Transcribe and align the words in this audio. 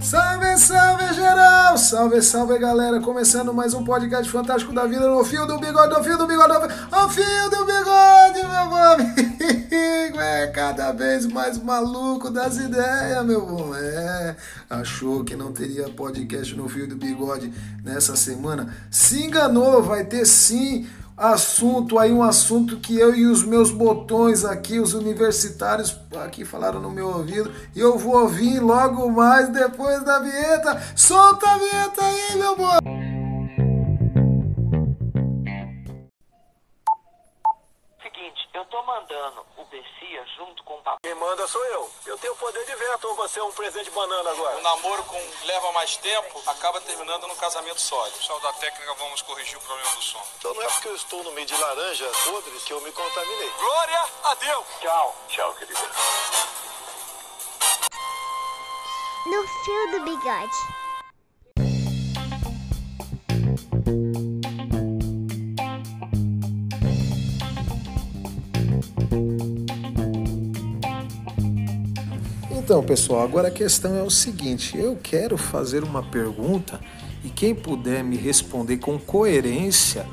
Salve, 0.00 0.56
salve 0.56 1.12
geral! 1.12 1.76
Salve, 1.76 2.22
salve 2.22 2.58
galera! 2.58 2.98
Começando 2.98 3.52
mais 3.52 3.74
um 3.74 3.84
podcast 3.84 4.30
fantástico 4.30 4.72
da 4.72 4.86
vida 4.86 5.06
no 5.06 5.22
fio 5.22 5.46
do 5.46 5.58
bigode, 5.58 5.94
no 5.94 6.02
fio 6.02 6.16
do 6.16 6.26
bigode, 6.26 6.54
no 6.90 7.08
fio 7.10 7.50
do 7.50 7.66
bigode, 7.66 8.40
meu 8.48 8.74
amigo! 8.74 10.18
É 10.18 10.46
cada 10.46 10.92
vez 10.92 11.26
mais 11.26 11.62
maluco 11.62 12.30
das 12.30 12.56
ideias, 12.56 13.22
meu 13.26 13.44
bom. 13.44 13.74
É, 13.74 14.34
achou 14.70 15.22
que 15.24 15.36
não 15.36 15.52
teria 15.52 15.90
podcast 15.90 16.56
no 16.56 16.70
fio 16.70 16.88
do 16.88 16.96
bigode 16.96 17.52
nessa 17.84 18.16
semana? 18.16 18.74
Se 18.90 19.24
enganou, 19.24 19.82
vai 19.82 20.04
ter 20.04 20.24
sim 20.24 20.88
assunto 21.18 21.98
aí, 21.98 22.12
um 22.12 22.22
assunto 22.22 22.76
que 22.76 22.96
eu 22.96 23.14
e 23.14 23.26
os 23.26 23.42
meus 23.42 23.70
botões 23.70 24.44
aqui, 24.44 24.78
os 24.78 24.94
universitários 24.94 25.98
aqui 26.24 26.44
falaram 26.44 26.80
no 26.80 26.90
meu 26.90 27.08
ouvido, 27.08 27.52
e 27.74 27.80
eu 27.80 27.98
vou 27.98 28.16
ouvir 28.16 28.60
logo 28.60 29.10
mais 29.10 29.48
depois 29.48 30.02
da 30.04 30.20
vinheta. 30.20 30.80
Solta 30.94 31.50
a 31.50 31.58
vinheta 31.58 32.04
aí, 32.04 32.38
meu 32.38 32.56
boy! 32.56 33.07
Mandando 39.18 39.44
o 39.56 39.64
Bessia 39.64 40.24
junto 40.36 40.62
com 40.62 40.74
o 40.74 40.82
papai. 40.82 40.98
Quem 41.02 41.14
manda 41.14 41.46
sou 41.48 41.64
eu. 41.66 41.90
Eu 42.06 42.18
tenho 42.18 42.34
poder 42.36 42.64
de 42.64 42.74
veto 42.74 43.08
ou 43.08 43.16
você 43.16 43.40
é 43.40 43.42
um 43.42 43.52
presente 43.52 43.86
de 43.86 43.90
banana 43.90 44.30
agora? 44.30 44.56
O 44.56 44.62
namoro 44.62 45.02
com 45.04 45.20
leva 45.44 45.72
mais 45.72 45.96
tempo 45.96 46.40
acaba 46.46 46.80
terminando 46.80 47.26
num 47.26 47.36
casamento 47.36 47.80
sólido. 47.80 48.16
Pessoal 48.18 48.40
da 48.40 48.52
técnica, 48.54 48.94
vamos 48.94 49.22
corrigir 49.22 49.58
o 49.58 49.60
problema 49.60 49.90
do 49.96 50.02
som. 50.02 50.22
Então 50.38 50.54
não 50.54 50.62
é 50.62 50.68
porque 50.68 50.88
eu 50.88 50.94
estou 50.94 51.22
no 51.24 51.32
meio 51.32 51.46
de 51.46 51.56
laranjas 51.56 52.16
podres 52.18 52.62
que 52.64 52.72
eu 52.72 52.80
me 52.80 52.92
contaminei. 52.92 53.50
Glória 53.50 54.04
a 54.24 54.34
Deus! 54.34 54.66
Tchau. 54.80 55.16
Tchau, 55.28 55.54
querida. 55.54 55.80
No 59.26 59.46
fio 59.64 59.90
do 59.90 60.00
bigode. 60.04 60.78
Então, 72.68 72.82
pessoal, 72.82 73.22
agora 73.22 73.48
a 73.48 73.50
questão 73.50 73.96
é 73.96 74.02
o 74.02 74.10
seguinte: 74.10 74.76
eu 74.76 74.94
quero 75.02 75.38
fazer 75.38 75.82
uma 75.82 76.02
pergunta 76.02 76.78
e 77.24 77.30
quem 77.30 77.54
puder 77.54 78.04
me 78.04 78.14
responder 78.14 78.76
com 78.76 78.98
coerência, 78.98 80.04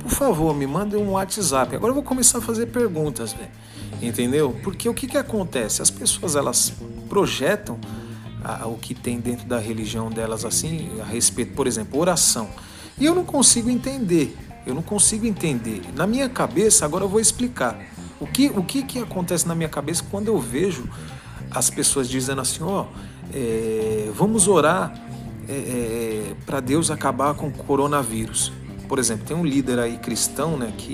por 0.00 0.10
favor, 0.10 0.54
me 0.54 0.66
mande 0.66 0.96
um 0.96 1.10
WhatsApp. 1.10 1.76
Agora 1.76 1.90
eu 1.90 1.94
vou 1.94 2.02
começar 2.02 2.38
a 2.38 2.40
fazer 2.40 2.68
perguntas. 2.68 3.36
Entendeu? 4.00 4.56
Porque 4.64 4.88
o 4.88 4.94
que, 4.94 5.06
que 5.06 5.18
acontece? 5.18 5.82
As 5.82 5.90
pessoas 5.90 6.34
elas 6.34 6.72
projetam 7.10 7.78
a, 8.42 8.66
o 8.66 8.78
que 8.78 8.94
tem 8.94 9.20
dentro 9.20 9.46
da 9.46 9.58
religião 9.58 10.08
delas 10.08 10.46
assim, 10.46 10.88
a 11.02 11.04
respeito, 11.04 11.52
por 11.52 11.66
exemplo, 11.66 12.00
oração. 12.00 12.48
E 12.98 13.04
eu 13.04 13.14
não 13.14 13.22
consigo 13.22 13.68
entender. 13.68 14.34
Eu 14.66 14.74
não 14.74 14.82
consigo 14.82 15.26
entender. 15.26 15.82
Na 15.94 16.06
minha 16.06 16.30
cabeça, 16.30 16.86
agora 16.86 17.04
eu 17.04 17.08
vou 17.10 17.20
explicar. 17.20 17.78
O 18.18 18.26
que, 18.26 18.46
o 18.46 18.64
que, 18.64 18.82
que 18.82 18.98
acontece 18.98 19.46
na 19.46 19.54
minha 19.54 19.68
cabeça 19.68 20.02
quando 20.10 20.28
eu 20.28 20.40
vejo 20.40 20.88
as 21.50 21.70
pessoas 21.70 22.08
dizendo 22.08 22.40
assim, 22.40 22.62
ó, 22.62 22.86
é, 23.32 24.10
vamos 24.14 24.48
orar 24.48 24.92
é, 25.48 25.52
é, 25.52 26.34
para 26.44 26.60
Deus 26.60 26.90
acabar 26.90 27.34
com 27.34 27.48
o 27.48 27.52
coronavírus. 27.52 28.52
Por 28.88 28.98
exemplo, 28.98 29.26
tem 29.26 29.36
um 29.36 29.44
líder 29.44 29.78
aí 29.78 29.98
cristão, 29.98 30.56
né, 30.56 30.72
que 30.76 30.92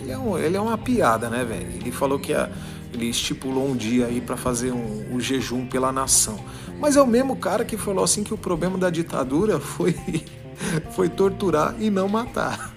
ele 0.00 0.10
é, 0.10 0.18
um, 0.18 0.38
ele 0.38 0.56
é 0.56 0.60
uma 0.60 0.78
piada, 0.78 1.28
né, 1.28 1.44
velho? 1.44 1.68
Ele 1.74 1.90
falou 1.90 2.18
que 2.18 2.32
a, 2.32 2.50
ele 2.92 3.06
estipulou 3.06 3.68
um 3.68 3.76
dia 3.76 4.06
aí 4.06 4.20
para 4.20 4.36
fazer 4.36 4.72
um, 4.72 5.14
um 5.14 5.20
jejum 5.20 5.66
pela 5.66 5.92
nação. 5.92 6.38
Mas 6.80 6.96
é 6.96 7.02
o 7.02 7.06
mesmo 7.06 7.36
cara 7.36 7.64
que 7.64 7.76
falou 7.76 8.04
assim 8.04 8.22
que 8.22 8.32
o 8.32 8.38
problema 8.38 8.78
da 8.78 8.90
ditadura 8.90 9.60
foi, 9.60 9.94
foi 10.92 11.08
torturar 11.08 11.74
e 11.78 11.90
não 11.90 12.08
matar. 12.08 12.73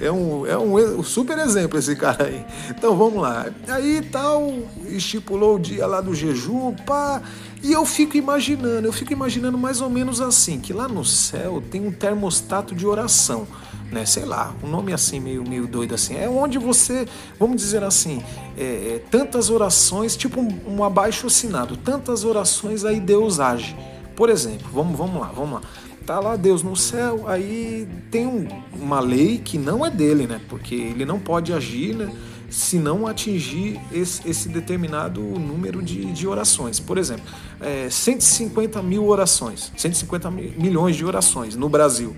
É 0.00 0.10
um, 0.10 0.46
é 0.46 0.56
um 0.56 1.02
super 1.02 1.38
exemplo 1.38 1.78
esse 1.78 1.94
cara 1.96 2.24
aí. 2.24 2.44
Então 2.70 2.96
vamos 2.96 3.20
lá. 3.20 3.46
Aí 3.68 4.02
tal, 4.10 4.52
estipulou 4.88 5.56
o 5.56 5.58
dia 5.58 5.86
lá 5.86 6.00
do 6.00 6.14
jejum, 6.14 6.72
pá. 6.72 7.22
E 7.62 7.72
eu 7.72 7.84
fico 7.84 8.16
imaginando, 8.16 8.86
eu 8.86 8.92
fico 8.92 9.12
imaginando 9.12 9.58
mais 9.58 9.80
ou 9.80 9.90
menos 9.90 10.20
assim, 10.20 10.60
que 10.60 10.72
lá 10.72 10.86
no 10.86 11.04
céu 11.04 11.62
tem 11.70 11.86
um 11.86 11.90
termostato 11.90 12.74
de 12.74 12.86
oração, 12.86 13.46
né? 13.90 14.04
Sei 14.04 14.24
lá, 14.24 14.54
um 14.62 14.68
nome 14.68 14.92
assim 14.92 15.18
meio, 15.18 15.42
meio 15.46 15.66
doido 15.66 15.94
assim. 15.94 16.16
É 16.16 16.28
onde 16.28 16.58
você, 16.58 17.08
vamos 17.40 17.56
dizer 17.56 17.82
assim, 17.82 18.22
é, 18.56 18.62
é, 18.62 19.02
tantas 19.10 19.50
orações, 19.50 20.16
tipo 20.16 20.40
um, 20.40 20.76
um 20.76 20.84
abaixo 20.84 21.26
assinado, 21.26 21.76
tantas 21.76 22.24
orações 22.24 22.84
aí 22.84 23.00
Deus 23.00 23.40
age. 23.40 23.76
Por 24.16 24.30
exemplo, 24.30 24.66
vamos, 24.72 24.96
vamos 24.96 25.20
lá, 25.20 25.28
vamos 25.28 25.52
lá 25.54 25.62
tá 26.06 26.20
lá 26.20 26.36
Deus 26.36 26.62
no 26.62 26.76
céu, 26.76 27.24
aí 27.26 27.88
tem 28.12 28.26
um, 28.26 28.46
uma 28.80 29.00
lei 29.00 29.38
que 29.38 29.58
não 29.58 29.84
é 29.84 29.90
dele, 29.90 30.26
né? 30.26 30.40
Porque 30.48 30.74
ele 30.74 31.04
não 31.04 31.18
pode 31.18 31.52
agir, 31.52 31.96
né? 31.96 32.14
Se 32.48 32.78
não 32.78 33.08
atingir 33.08 33.80
esse, 33.92 34.26
esse 34.26 34.48
determinado 34.48 35.20
número 35.20 35.82
de, 35.82 36.12
de 36.12 36.28
orações. 36.28 36.78
Por 36.78 36.96
exemplo, 36.96 37.24
é, 37.60 37.90
150 37.90 38.80
mil 38.82 39.04
orações, 39.08 39.72
150 39.76 40.30
milhões 40.30 40.94
de 40.94 41.04
orações 41.04 41.56
no 41.56 41.68
Brasil. 41.68 42.14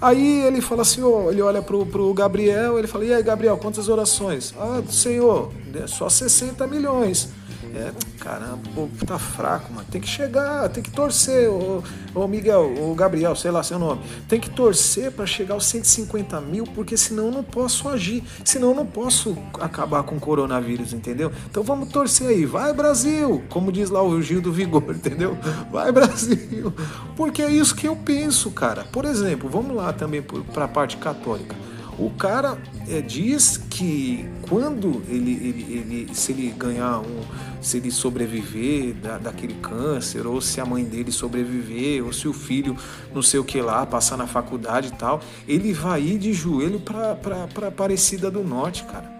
Aí 0.00 0.42
ele 0.44 0.62
fala 0.62 0.80
assim, 0.80 1.02
ó, 1.02 1.30
ele 1.30 1.42
olha 1.42 1.60
pro, 1.60 1.84
pro 1.84 2.12
Gabriel, 2.14 2.78
ele 2.78 2.86
fala, 2.86 3.04
e 3.04 3.12
aí 3.12 3.22
Gabriel, 3.22 3.58
quantas 3.58 3.88
orações? 3.88 4.54
Ah, 4.58 4.82
Senhor, 4.88 5.52
só 5.86 6.08
60 6.08 6.66
milhões. 6.66 7.28
É, 7.76 7.92
caramba, 8.18 8.62
pô, 8.74 8.88
tá 9.06 9.18
fraco, 9.18 9.70
mano. 9.70 9.86
Tem 9.90 10.00
que 10.00 10.08
chegar, 10.08 10.66
tem 10.70 10.82
que 10.82 10.90
torcer, 10.90 11.50
ô, 11.50 11.82
ô 12.14 12.26
Miguel, 12.26 12.72
o 12.80 12.94
Gabriel, 12.94 13.36
sei 13.36 13.50
lá 13.50 13.62
seu 13.62 13.78
nome. 13.78 14.00
Tem 14.26 14.40
que 14.40 14.48
torcer 14.48 15.12
para 15.12 15.26
chegar 15.26 15.52
aos 15.52 15.66
150 15.66 16.40
mil, 16.40 16.64
porque 16.64 16.96
senão 16.96 17.26
eu 17.26 17.30
não 17.30 17.44
posso 17.44 17.86
agir. 17.90 18.24
Senão 18.42 18.70
eu 18.70 18.74
não 18.74 18.86
posso 18.86 19.36
acabar 19.60 20.02
com 20.04 20.16
o 20.16 20.20
coronavírus, 20.20 20.94
entendeu? 20.94 21.30
Então 21.50 21.62
vamos 21.62 21.90
torcer 21.90 22.28
aí. 22.28 22.46
Vai, 22.46 22.72
Brasil! 22.72 23.44
Como 23.50 23.70
diz 23.70 23.90
lá 23.90 24.02
o 24.02 24.22
Gil 24.22 24.40
do 24.40 24.50
Vigor, 24.50 24.82
entendeu? 24.96 25.36
Vai, 25.70 25.92
Brasil! 25.92 26.72
Porque 27.14 27.42
é 27.42 27.50
isso 27.50 27.74
que 27.74 27.86
eu 27.86 27.94
penso, 27.94 28.50
cara. 28.52 28.84
Por 28.84 29.04
exemplo, 29.04 29.50
vamos 29.50 29.76
lá 29.76 29.92
também 29.92 30.22
para 30.22 30.64
a 30.64 30.68
parte 30.68 30.96
católica. 30.96 31.54
O 31.98 32.10
cara 32.10 32.58
é, 32.88 33.00
diz 33.00 33.56
que 33.56 34.28
quando 34.42 35.02
ele, 35.08 35.32
ele, 35.32 35.66
ele, 35.70 36.14
se 36.14 36.32
ele 36.32 36.50
ganhar 36.50 36.98
um, 36.98 37.22
se 37.62 37.78
ele 37.78 37.90
sobreviver 37.90 38.94
da, 38.94 39.16
daquele 39.16 39.54
câncer, 39.54 40.26
ou 40.26 40.40
se 40.40 40.60
a 40.60 40.66
mãe 40.66 40.84
dele 40.84 41.10
sobreviver, 41.10 42.04
ou 42.04 42.12
se 42.12 42.28
o 42.28 42.34
filho 42.34 42.76
não 43.14 43.22
sei 43.22 43.40
o 43.40 43.44
que 43.44 43.62
lá, 43.62 43.86
passar 43.86 44.18
na 44.18 44.26
faculdade 44.26 44.88
e 44.88 44.92
tal, 44.92 45.20
ele 45.48 45.72
vai 45.72 46.02
ir 46.02 46.18
de 46.18 46.34
joelho 46.34 46.80
para 46.80 47.66
Aparecida 47.66 48.30
do 48.30 48.44
Norte, 48.44 48.84
cara. 48.84 49.16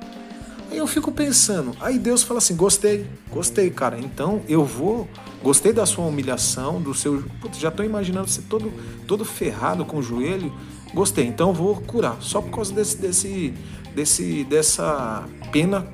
Aí 0.71 0.77
eu 0.77 0.87
fico 0.87 1.11
pensando, 1.11 1.75
aí 1.81 1.99
Deus 1.99 2.23
fala 2.23 2.39
assim: 2.39 2.57
gostei, 2.57 3.07
gostei, 3.31 3.71
cara, 3.71 3.99
então 3.99 4.43
eu 4.49 4.65
vou, 4.65 5.09
gostei 5.43 5.73
da 5.73 5.87
sua 5.87 6.05
humilhação, 6.05 6.83
do 6.83 6.93
seu. 6.93 7.25
Putz, 7.41 7.59
já 7.59 7.71
tô 7.71 7.83
imaginando 7.83 8.29
você 8.29 8.43
todo, 8.43 8.71
todo 9.07 9.25
ferrado 9.25 9.85
com 9.85 9.99
o 9.99 10.03
joelho 10.03 10.53
Gostei, 10.95 11.27
então 11.27 11.53
vou 11.53 11.77
curar. 11.77 12.17
Só 12.21 12.41
por 12.41 12.51
causa 12.51 12.73
desse, 12.73 12.97
desse, 12.97 13.55
desse, 13.95 14.45
dessa 14.45 15.25
pena 15.53 15.87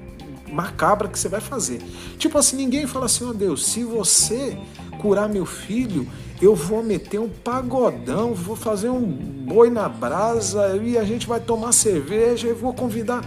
macabra 0.53 1.09
que 1.09 1.19
você 1.19 1.29
vai 1.29 1.41
fazer. 1.41 1.81
Tipo 2.19 2.39
assim, 2.39 2.57
ninguém 2.57 2.87
fala 2.87 3.07
assim, 3.07 3.25
ó 3.25 3.31
oh, 3.31 3.35
Deus, 3.35 3.67
se 3.67 3.83
você 3.85 4.57
curar 5.01 5.29
meu 5.29 5.47
filho, 5.47 6.07
eu 6.41 6.55
vou 6.55 6.83
meter 6.83 7.19
um 7.19 7.29
pagodão, 7.29 8.35
vou 8.35 8.55
fazer 8.55 8.91
um 8.91 9.01
boi 9.01 9.71
na 9.71 9.89
brasa 9.89 10.77
e 10.77 10.99
a 10.99 11.05
gente 11.05 11.27
vai 11.27 11.41
tomar 11.41 11.73
cerveja 11.73 12.49
e 12.49 12.53
vou 12.53 12.75
convidar 12.75 13.25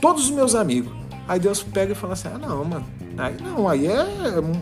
todos 0.00 0.24
os 0.24 0.30
meus 0.30 0.54
amigos. 0.54 0.92
Aí 1.28 1.38
Deus 1.38 1.62
pega 1.62 1.92
e 1.92 1.94
fala 1.94 2.14
assim: 2.14 2.28
ah, 2.28 2.38
não, 2.38 2.64
mano, 2.64 2.86
aí 3.18 3.36
não, 3.42 3.68
aí 3.68 3.86
é, 3.86 4.06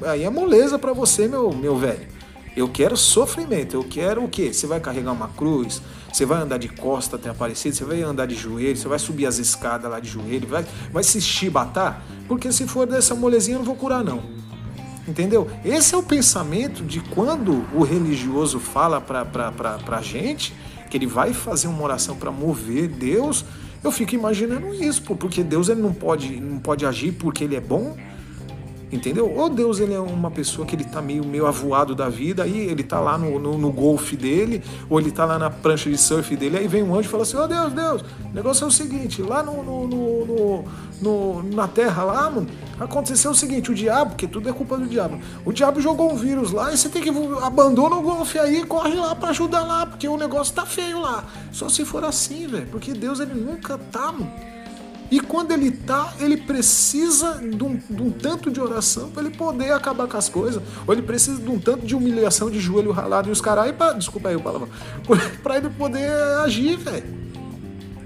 aí 0.08 0.24
é 0.24 0.30
moleza 0.30 0.78
para 0.78 0.92
você, 0.92 1.28
meu, 1.28 1.52
meu 1.52 1.76
velho. 1.76 2.16
Eu 2.56 2.68
quero 2.68 2.96
sofrimento, 2.96 3.76
eu 3.76 3.84
quero 3.84 4.24
o 4.24 4.28
quê? 4.28 4.52
Você 4.52 4.66
vai 4.66 4.80
carregar 4.80 5.12
uma 5.12 5.28
cruz, 5.28 5.80
você 6.16 6.24
vai 6.24 6.40
andar 6.40 6.56
de 6.56 6.68
costa 6.68 7.16
até 7.16 7.28
Aparecido, 7.28 7.76
você 7.76 7.84
vai 7.84 8.00
andar 8.00 8.26
de 8.26 8.34
joelho, 8.34 8.74
você 8.74 8.88
vai 8.88 8.98
subir 8.98 9.26
as 9.26 9.36
escadas 9.36 9.90
lá 9.90 10.00
de 10.00 10.08
joelho, 10.08 10.48
vai, 10.48 10.64
vai 10.90 11.02
se 11.02 11.20
chibatar, 11.20 12.02
porque 12.26 12.50
se 12.50 12.66
for 12.66 12.86
dessa 12.86 13.14
molezinha 13.14 13.56
eu 13.56 13.58
não 13.58 13.66
vou 13.66 13.76
curar 13.76 14.02
não. 14.02 14.22
Entendeu? 15.06 15.46
Esse 15.62 15.94
é 15.94 15.98
o 15.98 16.02
pensamento 16.02 16.82
de 16.82 17.00
quando 17.00 17.66
o 17.74 17.82
religioso 17.82 18.58
fala 18.58 18.98
pra, 18.98 19.26
pra, 19.26 19.52
pra, 19.52 19.78
pra 19.78 20.00
gente 20.00 20.54
que 20.90 20.96
ele 20.96 21.06
vai 21.06 21.34
fazer 21.34 21.68
uma 21.68 21.82
oração 21.82 22.16
para 22.16 22.30
mover 22.30 22.88
Deus, 22.88 23.44
eu 23.84 23.92
fico 23.92 24.14
imaginando 24.14 24.72
isso, 24.72 25.02
porque 25.02 25.44
Deus 25.44 25.68
ele 25.68 25.82
não 25.82 25.92
pode, 25.92 26.40
não 26.40 26.58
pode 26.58 26.86
agir 26.86 27.12
porque 27.12 27.44
ele 27.44 27.56
é 27.56 27.60
bom, 27.60 27.94
Entendeu? 28.96 29.30
Ou 29.30 29.50
Deus 29.50 29.78
ele 29.78 29.92
é 29.92 30.00
uma 30.00 30.30
pessoa 30.30 30.66
que 30.66 30.74
ele 30.74 30.84
tá 30.84 31.02
meio, 31.02 31.22
meio 31.22 31.46
avoado 31.46 31.94
da 31.94 32.08
vida, 32.08 32.44
aí 32.44 32.58
ele 32.58 32.82
tá 32.82 32.98
lá 32.98 33.18
no, 33.18 33.38
no, 33.38 33.58
no 33.58 33.70
golfe 33.70 34.16
dele, 34.16 34.62
ou 34.88 34.98
ele 34.98 35.10
tá 35.10 35.26
lá 35.26 35.38
na 35.38 35.50
prancha 35.50 35.90
de 35.90 35.98
surf 35.98 36.34
dele, 36.34 36.56
aí 36.56 36.66
vem 36.66 36.82
um 36.82 36.94
anjo 36.94 37.06
e 37.06 37.10
fala 37.10 37.22
assim, 37.22 37.36
ô 37.36 37.42
oh, 37.42 37.46
Deus, 37.46 37.72
Deus, 37.74 38.02
o 38.24 38.34
negócio 38.34 38.64
é 38.64 38.66
o 38.66 38.70
seguinte, 38.70 39.20
lá 39.20 39.42
no, 39.42 39.62
no, 39.62 40.64
no, 41.02 41.42
na 41.42 41.68
terra 41.68 42.04
lá, 42.04 42.30
mano, 42.30 42.48
aconteceu 42.80 43.32
o 43.32 43.34
seguinte, 43.34 43.70
o 43.70 43.74
diabo, 43.74 44.12
porque 44.12 44.26
tudo 44.26 44.48
é 44.48 44.52
culpa 44.52 44.78
do 44.78 44.86
diabo, 44.86 45.20
o 45.44 45.52
diabo 45.52 45.78
jogou 45.78 46.10
um 46.10 46.16
vírus 46.16 46.50
lá 46.50 46.72
e 46.72 46.78
você 46.78 46.88
tem 46.88 47.02
que 47.02 47.10
abandona 47.42 47.96
o 47.96 48.02
golfe 48.02 48.38
aí 48.38 48.64
corre 48.64 48.94
lá 48.94 49.14
para 49.14 49.28
ajudar 49.28 49.62
lá, 49.62 49.84
porque 49.84 50.08
o 50.08 50.16
negócio 50.16 50.54
tá 50.54 50.64
feio 50.64 51.00
lá. 51.00 51.22
Só 51.52 51.68
se 51.68 51.84
for 51.84 52.02
assim, 52.02 52.46
velho, 52.46 52.66
porque 52.68 52.94
Deus 52.94 53.20
ele 53.20 53.34
nunca 53.34 53.76
tá, 53.76 54.10
mano 54.10 54.55
e 55.10 55.20
quando 55.20 55.52
ele 55.52 55.70
tá, 55.70 56.14
ele 56.18 56.36
precisa 56.36 57.34
de 57.34 57.62
um, 57.62 57.76
de 57.76 58.02
um 58.02 58.10
tanto 58.10 58.50
de 58.50 58.60
oração 58.60 59.10
para 59.10 59.24
ele 59.24 59.36
poder 59.36 59.72
acabar 59.72 60.08
com 60.08 60.16
as 60.16 60.28
coisas. 60.28 60.60
Ou 60.86 60.92
ele 60.92 61.02
precisa 61.02 61.40
de 61.40 61.48
um 61.48 61.58
tanto 61.58 61.86
de 61.86 61.94
humilhação 61.94 62.50
de 62.50 62.58
joelho 62.58 62.90
ralado 62.90 63.28
e 63.28 63.32
os 63.32 63.40
caras. 63.40 63.72
Desculpa 63.96 64.30
aí 64.30 64.36
o 64.36 64.40
palavrão. 64.40 64.68
Pra 65.42 65.58
ele 65.58 65.70
poder 65.70 66.10
agir, 66.44 66.76
velho. 66.76 67.04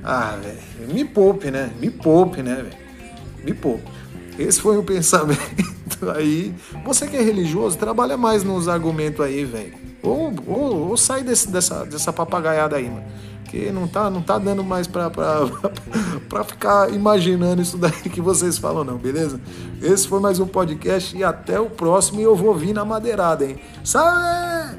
Ah, 0.05 0.37
velho. 0.41 0.93
Me 0.93 1.05
poupe, 1.05 1.51
né? 1.51 1.71
Me 1.81 1.91
poupe, 1.91 2.43
né, 2.43 2.57
velho? 2.57 2.77
Me 3.45 3.55
poupe. 3.55 3.89
Esse 4.39 4.61
foi 4.61 4.77
o 4.77 4.83
pensamento 4.85 6.11
aí. 6.15 6.55
Você 6.85 7.07
que 7.07 7.17
é 7.17 7.23
religioso, 7.23 7.79
trabalha 7.79 8.17
mais 8.17 8.45
nos 8.45 8.69
argumentos 8.69 9.25
aí, 9.25 9.45
velho. 9.45 9.75
Ou, 10.03 10.33
ou, 10.47 10.89
ou 10.89 10.97
sai 10.97 11.23
desse, 11.23 11.49
dessa, 11.49 11.85
dessa 11.85 12.13
papagaiada 12.13 12.77
aí, 12.77 12.89
mano 12.89 13.05
porque 13.51 13.73
não 13.73 13.89
tá, 13.89 14.09
não 14.09 14.23
tá 14.23 14.39
dando 14.39 14.63
mais 14.63 14.87
pra, 14.87 15.11
pra, 15.11 15.41
pra 16.31 16.45
ficar 16.45 16.93
imaginando 16.95 17.61
isso 17.61 17.77
daí 17.77 17.91
que 17.91 18.21
vocês 18.21 18.57
falam, 18.57 18.85
não, 18.85 18.97
beleza? 18.97 19.41
Esse 19.83 20.07
foi 20.07 20.21
mais 20.21 20.39
um 20.39 20.47
podcast 20.47 21.17
e 21.17 21.25
até 21.25 21.59
o 21.59 21.69
próximo 21.69 22.21
e 22.21 22.23
eu 22.23 22.37
vou 22.37 22.55
vir 22.55 22.73
na 22.73 22.85
madeirada, 22.85 23.45
hein? 23.45 23.59
Salve! 23.83 24.79